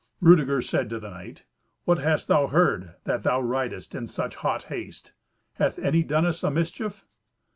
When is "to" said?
0.89-0.99